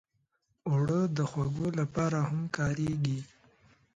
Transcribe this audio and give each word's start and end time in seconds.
اوړه 0.69 0.99
د 1.17 1.19
خوږو 1.29 1.67
لپاره 1.79 2.19
هم 2.29 2.39
کارېږي 2.57 3.19